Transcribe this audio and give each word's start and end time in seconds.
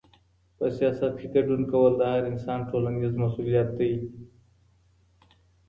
په 0.57 0.65
سياست 0.77 1.13
کي 1.19 1.27
ګډون 1.35 1.61
کول 1.71 1.91
د 1.97 2.01
هر 2.13 2.21
انسان 2.31 2.59
ټولنيز 2.69 3.11
مسؤوليت 3.23 3.69
دی. 3.79 3.93